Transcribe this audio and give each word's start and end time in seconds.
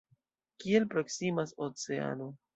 Kiel 0.63 0.87
proksimas 0.95 1.55
oceano! 1.69 2.33